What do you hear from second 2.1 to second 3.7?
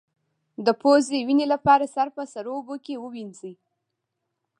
په سړو اوبو ووینځئ